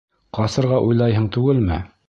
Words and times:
—Ҡасырға 0.37 0.81
уйлайһың 0.87 1.31
түгелме? 1.37 1.79